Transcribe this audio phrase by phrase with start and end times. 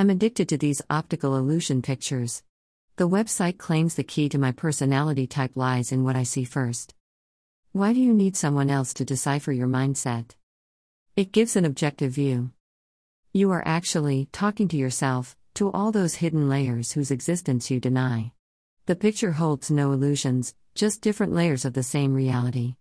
[0.00, 2.42] I'm addicted to these optical illusion pictures.
[2.96, 6.94] The website claims the key to my personality type lies in what I see first.
[7.72, 10.30] Why do you need someone else to decipher your mindset?
[11.16, 12.52] It gives an objective view.
[13.34, 18.32] You are actually talking to yourself, to all those hidden layers whose existence you deny.
[18.86, 22.76] The picture holds no illusions, just different layers of the same reality.